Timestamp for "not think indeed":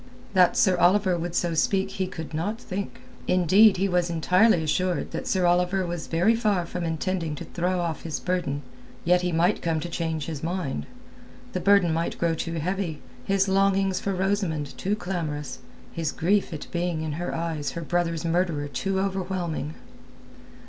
2.33-3.77